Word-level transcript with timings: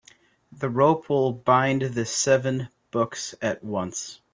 The 0.51 0.67
rope 0.67 1.09
will 1.09 1.31
bind 1.31 1.83
the 1.83 2.07
seven 2.07 2.69
books 2.89 3.35
at 3.39 3.63
once. 3.63 4.19